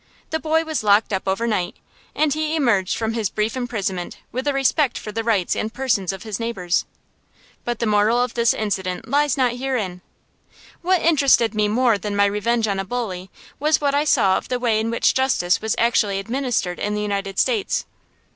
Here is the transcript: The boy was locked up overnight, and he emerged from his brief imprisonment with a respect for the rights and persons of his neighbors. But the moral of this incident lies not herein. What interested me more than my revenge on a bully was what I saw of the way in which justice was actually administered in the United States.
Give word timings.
The 0.31 0.39
boy 0.39 0.63
was 0.63 0.83
locked 0.83 1.13
up 1.13 1.27
overnight, 1.27 1.75
and 2.15 2.33
he 2.33 2.55
emerged 2.55 2.97
from 2.97 3.13
his 3.13 3.29
brief 3.29 3.55
imprisonment 3.55 4.17
with 4.31 4.47
a 4.47 4.51
respect 4.51 4.97
for 4.97 5.11
the 5.11 5.23
rights 5.23 5.55
and 5.55 5.71
persons 5.71 6.11
of 6.11 6.23
his 6.23 6.39
neighbors. 6.39 6.85
But 7.65 7.77
the 7.77 7.85
moral 7.85 8.17
of 8.19 8.33
this 8.33 8.51
incident 8.51 9.07
lies 9.07 9.37
not 9.37 9.57
herein. 9.57 10.01
What 10.81 11.03
interested 11.03 11.53
me 11.53 11.67
more 11.67 11.99
than 11.99 12.15
my 12.15 12.25
revenge 12.25 12.67
on 12.67 12.79
a 12.79 12.83
bully 12.83 13.29
was 13.59 13.79
what 13.79 13.93
I 13.93 14.05
saw 14.05 14.37
of 14.37 14.49
the 14.49 14.57
way 14.59 14.79
in 14.79 14.89
which 14.89 15.13
justice 15.13 15.61
was 15.61 15.75
actually 15.77 16.17
administered 16.17 16.79
in 16.79 16.95
the 16.95 17.01
United 17.03 17.37
States. 17.37 17.85